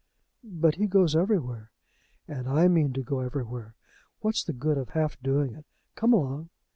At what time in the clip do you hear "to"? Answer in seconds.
2.93-3.03